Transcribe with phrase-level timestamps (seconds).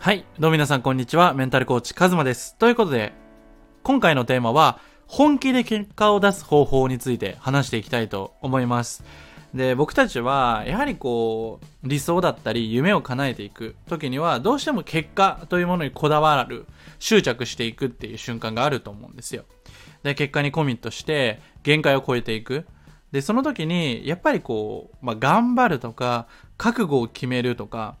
[0.00, 0.24] はい。
[0.38, 1.34] どうも皆さんこんにちは。
[1.34, 2.54] メンタルコーチカズマです。
[2.54, 3.12] ということで、
[3.82, 4.78] 今回のテーマは、
[5.08, 9.02] 本気で結果を出す方法について話していきたいと思います。
[9.52, 16.66] で、僕たちは、やはりこう、理想だったり、夢を叶えていく時には、どうしても結果というものにこだわる、
[17.00, 19.46] 執着していくっていう瞬間があると思うんですよ。
[20.04, 22.68] で、結果にコミットして、限界を超えていく。
[23.10, 27.96] で、その時に、やっぱりこう、まあ、頑張るとか、覚悟を決めるとか、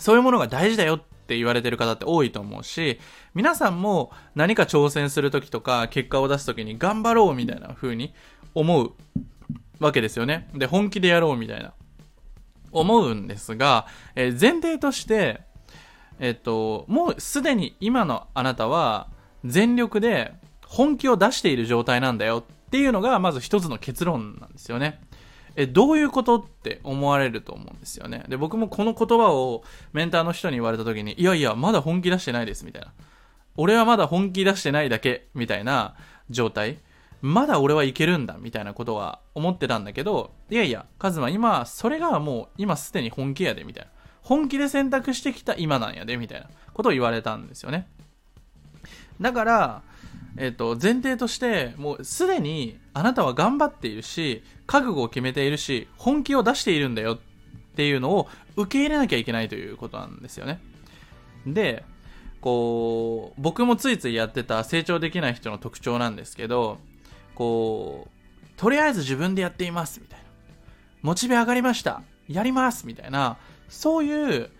[0.00, 2.98] そういうものが大事だよって言われてる方って多いと思うし、
[3.34, 8.14] 皆さんも何か挑戦するときとか、結果を出すときに頑張ろうみたいな風に
[8.54, 8.92] 思う
[9.78, 10.48] わけですよね。
[10.54, 11.72] で、本気でやろうみたいな。
[12.72, 15.40] 思うんですが、えー前提として、
[16.18, 19.08] えっと、もうすでに今のあなたは
[19.44, 20.34] 全力で
[20.66, 25.00] 本気を出している状態なんだよっていうのがまず一つの結論なんですよね。
[25.60, 28.24] え、どういうことって思われると思うんですよね。
[28.28, 32.92] で、僕もこの言葉をメンターの人に言われた時に、いやいや、まだ本気出してないです、みたいな。
[33.56, 35.94] 俺はまだ本気出してないだけ、みたいな
[36.30, 36.78] 状態。
[37.20, 43.90] まだ俺はいけるんだ、みたいなことは思ってたんだけど、いやいや、カズマ、今、それがもう、今すでに本気やで、みたいな。
[44.22, 47.88] 本気で選択してきた今なんやで、みたいなことを言われたんですよね。
[49.20, 49.82] だから、
[50.36, 57.18] えっと、前提として、もうすでにあなたは頑張っているし、覚悟を決めているし、本気を出しているんだよっ
[57.76, 60.60] ていうのを受け入れなきゃいけないということなんですよね。
[61.46, 61.84] で、
[62.40, 66.78] こう、僕もついついやってた成長できない人の特徴なんですけど、
[67.34, 70.24] こう、とりあえず自分でやっていますみたいな。
[71.02, 72.02] モチベ上がりました。
[72.28, 74.50] やりますみたいな、そういう、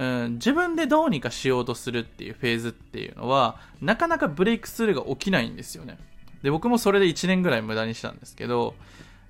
[0.00, 5.98] うん、自分でどうにかしようとするっていうフェーズっていうのは、なかなかブレイクスルーが起きないんですよね。
[6.42, 8.74] で、僕もそれで1年ぐらい無駄にしたんですけど、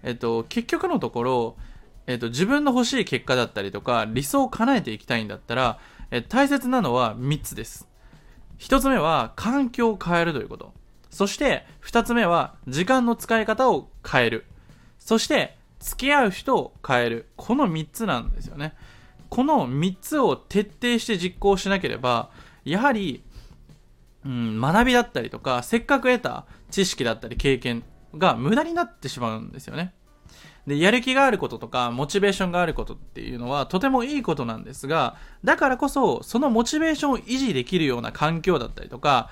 [0.05, 1.57] えっと、結局のところ、
[2.07, 5.81] えっと、自分の欲しい結果だったりとか、理想を叶えていきたいんだったら、
[6.13, 7.89] え大切なのは3つです。
[8.61, 10.73] 1つ目は、環境を変えるということ。
[11.11, 14.47] そして、2つ目は、時間の使い方を変える。
[15.01, 17.29] そして、付き合う人を変える。
[17.36, 18.75] この3つなんですよね。
[19.30, 22.30] この3つを徹底して実行しなければ、
[22.64, 23.23] やはり、
[24.27, 29.95] うん、学びだったりとか、せっかく得た知識だったり経験が無駄になってしまうんですよね。
[30.67, 39.30] で、やる気があることとか、モチベーションがあることっていうのはとてもいいことなんですが、だからこそ、そのモチベーションを維持できるような環境だったりとか、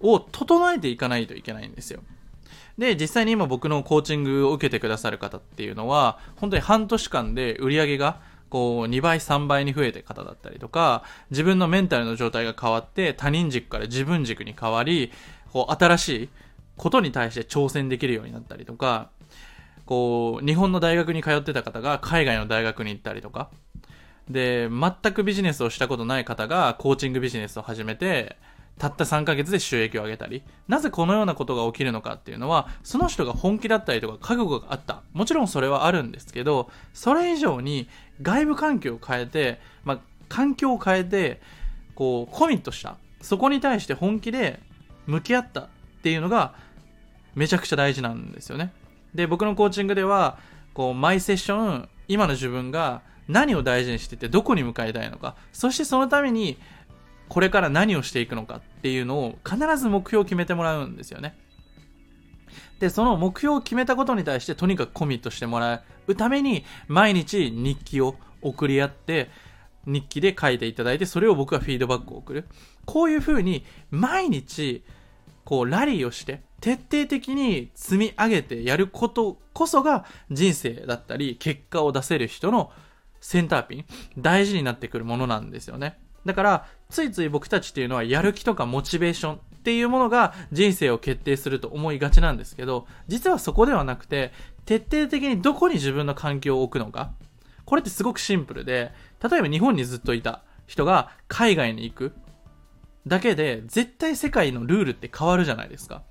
[0.00, 2.02] を整えていかないといけないんですよ。
[2.76, 15.12] で、実際に今僕のコーチングを受けてくださる方っていうのは、本当に半年間で売り上げがこう2倍3倍に増えて方だったりとか自分のメンタルの状態が変わって他人軸から自分軸に変わり
[15.52, 16.28] こう新しい
[16.76, 19.10] ことに対して挑戦できるようになったりとか
[19.84, 23.50] こう日本の大学に通ってた方が海外の大学に行ったりとか
[24.28, 28.36] で全くビジネスをしたことない方がコーチングビジネスを始めて
[28.78, 35.02] たった3ヶ月で収益を上げたりなぜこのようなことが起きるのかっていうのはその人が本気だったりとか覚悟があった。
[35.12, 37.88] もちろんそれはあるんですけどそれ以上に
[38.22, 41.40] 外部環境を変えて、まあ、環境を変えて
[41.94, 42.96] こうコミットした。
[43.20, 44.60] そこに対して本気で
[45.06, 45.68] 向き合ったっ
[46.02, 46.54] ていうのが
[47.34, 48.72] めちゃくちゃ大事なんですよね。
[49.14, 50.38] で僕のコーチングでは
[50.74, 55.34] こう毎セッション今の自分が何を大事にしててどこに向かいたいのか。
[55.52, 56.58] そしてそのために
[57.28, 61.36] これから何をしていくのかっていうのを必ず目標を決めてもらうんですよね。
[62.80, 69.30] でその目標を決めたことに対してとにかくコミットしてもらうために毎日日記を送り合って
[69.84, 72.46] 日記で書いていただいてそれを僕がフィードバックを送る。
[72.84, 74.84] こういうふうに毎日
[75.44, 82.70] こうラリーをして徹底的に積み上げてやることこそが人生だったり結果を出せる人の
[83.20, 83.84] センターピン
[84.18, 85.98] 大事になってくるものなんですよね。
[86.24, 94.32] だからついつい僕たちっていうのはやる気とかモチベーションっていうものが人生を決定すると思いがちなんですけど実はそこではなくて
[94.64, 97.12] 徹底的にどこに自分の環境を置くのか。
[97.64, 98.92] これってすごくシンプルで
[99.22, 102.12] 例えば日本にずっといた人が海外に行く
[103.06, 106.02] だけで絶対世界のルールって変わるじゃないですか。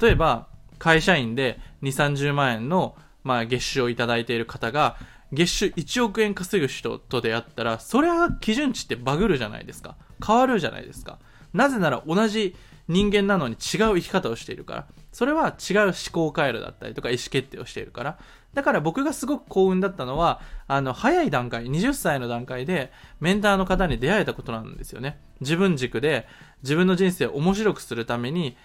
[0.00, 0.48] 例えば
[0.78, 4.96] 会社員で2 3 0万円の、まあ、月収をいただいている方が
[5.32, 9.96] 月収1億円稼ぐ人と出会ったらそれは基準値ってバグるじゃないですか。
[10.24, 11.18] 変わるじゃないですか。
[11.52, 12.56] なぜなら同じ
[12.88, 13.58] 人間なのに違う
[13.96, 14.86] 生き方をしているから。
[15.12, 18.18] それは違う思考回路だったりとか意思決定をしているから。
[18.54, 22.90] だから僕がすごく幸運だったのはあの早い段階20歳の段階で
[23.20, 25.20] メンターの方に出会えたことなんですよね。
[25.40, 26.26] 自分軸で
[26.62, 28.56] 自分の人生を面白くするために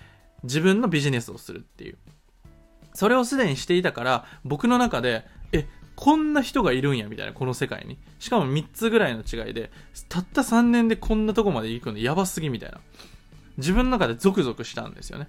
[0.44, 1.98] 自分のビジネスをするっていう。
[2.94, 7.98] それをすでにしていたから僕の中でえこんな人がいるんや、みたいな、この世界に。
[8.20, 9.72] しかも3つぐらいの違いで、
[10.10, 12.80] たった3年でこんなとこまで行くのやばすぎ、みたいな。
[13.58, 15.28] 自分の中でゾクゾクしたんですよね。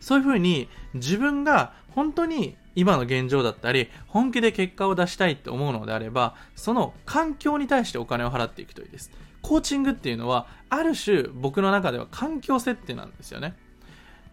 [0.00, 9.10] そういう風に、自分が本当に今の現状だったり、本気で結果を出したいって思うのであれば、その環境に対してお金を払っていくといいです。
[9.42, 13.56] コーチングっていうのは、ある種僕の中では環境設定なんですよね。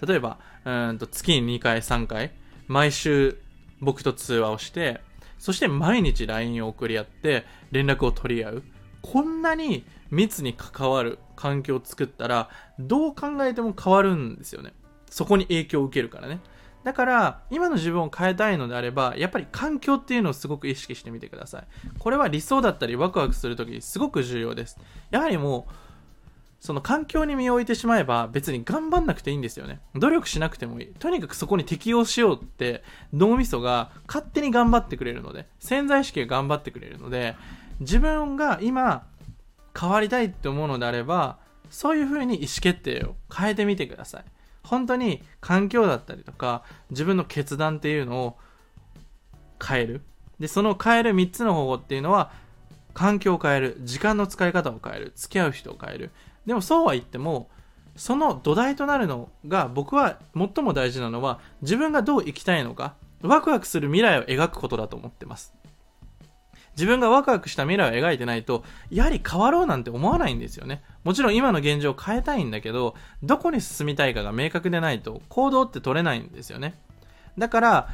[0.06, 2.32] 例えば、うんと月に2回、3回、
[2.68, 3.38] 毎週
[3.84, 5.02] 僕と通話をして、
[5.38, 8.64] そして毎日 LINE を送り合って連絡を取り合う。
[9.02, 12.50] こんなに密に関わる環境を作ったら、
[12.80, 14.74] どう考えても変わるんですよね。
[15.10, 16.40] そこに影響を受けるからね。
[16.84, 21.64] だから、今の自分を変えたいのであれば、やっぱり環境っていうのをすごく意識してみてください。
[21.98, 24.78] これは理想だったりワクワクするときにすごく重要です。
[25.10, 25.74] やはりもう、
[26.64, 29.82] その環境に身を置いてしまえば別に頑張んなくていいんですよね。
[29.96, 30.88] 努力しなくてもいい。
[30.98, 37.36] とにかくそこに適応しようって脳みそが勝手に頑張ってくれるので、潜在意識が頑張ってくれるので、
[37.82, 39.06] 自分が今
[39.78, 41.38] 変わりたいって思うのであれば、
[41.70, 44.24] そういう風に意思決定を変えてみてください。
[44.64, 48.38] 本当に環境だったりとか、自分の決断っていうのを
[49.62, 50.02] 変える。
[50.40, 52.32] で、その変える3つの方法っていうのは、
[52.94, 56.12] 環境を変える、時間の使い方を変える、付き合う人を変える、
[56.46, 57.50] でもそうは言っても、
[57.96, 65.54] その土台となるのが僕は最も大事なのは自分がどう生きたいのか、ワクワクする未来を描くことだと思ってます。
[66.76, 70.82] 自分がワクワクした未来を描いてないと、やはり変わろうなんて思わないんですよね。
[71.04, 76.74] もちろん今の現状を変えたいんだけど、どこに進みたいかが明確でないと行動って取れないんですよね。
[77.38, 77.90] だから、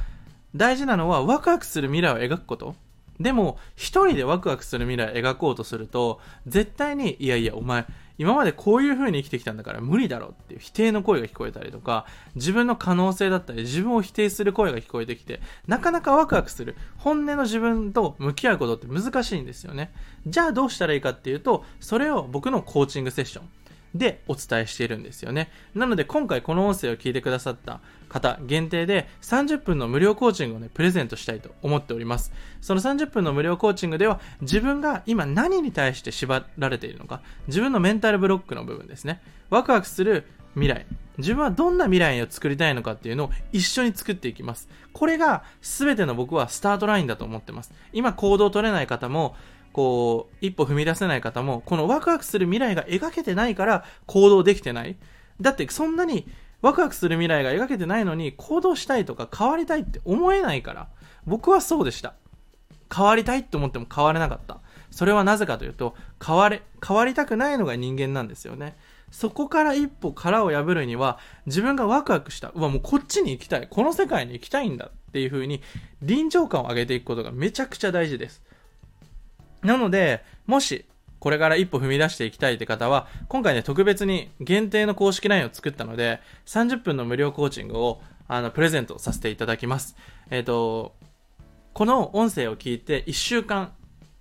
[0.56, 2.76] 大事なのはワクワクする未来を描くこと。
[3.20, 7.86] でも、一人でワクワクする未来を描こうとすると、絶対に、いやいや、お前、
[8.20, 12.06] 今までこういう風に生きてきたんだから無理だろっていう否定の声が聞こえたりとか、
[12.36, 19.94] 自分の可能性だったり、自分を否定する声が聞こえてきて、なかなかワクワクする、本音の自分と向き合うことって難しいんですよね。
[20.28, 23.50] じゃあどうしたらいいかっていうと、それを僕のコーチングセッション、
[23.96, 25.52] でお伝えしているんですよね。
[25.74, 32.32] なので今回この音声を聞いてくださった方限定で30分の無料コーチングをね、プレゼントしたいと思っております。
[32.62, 39.22] その30分の無料コーチングでは自分が今何に対して縛られているのか、自分のメンタルブロックの部分ですね。
[39.50, 40.86] ワクワクする未来。
[41.18, 44.70] 自分はどんな未来を作りたいのかっていうのを一緒に作っていきます。
[44.94, 47.74] これが全ての僕はスタートラインだと思ってます。
[47.92, 49.36] 今行動を取れない方も
[49.74, 54.98] こう、一歩踏み出せない方も、このワクワクする未来が描けてないから行動できてない。
[55.40, 56.28] だってそんなに
[56.62, 60.88] ワクワクする未来が描けてないのに行動したいとか変わりたいって思えないから。
[61.26, 62.16] 僕はそうでした。
[62.94, 64.60] 変わりたいって思っても変われなかった。
[64.92, 65.96] それはなぜかというと、
[66.26, 68.76] 変われ、変わりたくないのが人間なんですよね。
[69.12, 72.50] そこから一歩殻を破るには、自分がワクワクした。
[72.50, 73.68] うわ、もうこっちに行きたい。
[73.70, 75.62] この世界に行きたいんだっていう風に、
[76.02, 78.44] 臨場感を上げていくことがめちゃくちゃ大事です。
[79.64, 80.86] なので、もし、
[81.20, 89.96] これから一歩踏み出していきたいって方は、今回ね、特別に限定の公式 LINE を作ったので、30分の無料コーチングを、あの、プレゼントさせていただきます。
[90.30, 90.96] えっ、ー、と、
[91.74, 93.74] この音声を聞いて1週間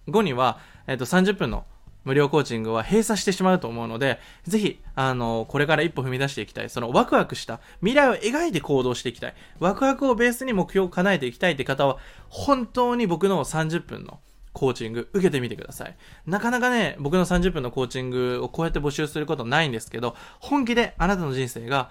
[0.09, 1.65] 後には、えっ、ー、と、30分の
[2.05, 6.71] 無料コーチングは閉鎖してしまうと思うので、ぜひ、あの、これから一歩踏み出していきたい。
[6.71, 9.35] そのワクワクした未来を描いて行動していきたい。
[9.61, 11.99] ワクワクをベースに目標を叶えていきたいって方は、
[12.29, 14.21] 本当に僕の30分の
[14.59, 15.97] コーチング受けてみてください。
[16.27, 21.91] なかなかね、僕の30分のコーチングをこうやって募集することないんですけど、本気であなたの人生が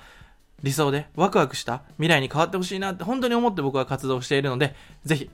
[0.64, 5.30] 理想でワクワクした未来に変わってほしいなって本当に思って僕は活動しているので、ぜひ、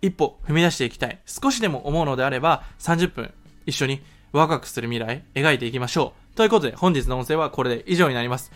[0.00, 1.18] 一歩踏み出していきたい。
[1.26, 3.34] 少しでも思うのであれば、30分
[3.66, 6.36] 一緒にワクワクする未来描いていきましょう。
[6.36, 8.52] ということで、本日の音声はこれで以上になります。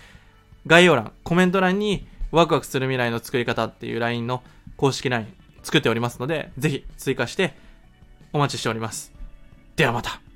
[0.69, 4.45] 概要欄、コメント欄にワクワクする未来の作り方っていう LINE の
[4.77, 5.27] 公式 LINE
[5.63, 7.55] 作っておりますので、ぜひ追加して
[8.39, 9.13] お待ちしております。
[9.75, 10.28] ではまた。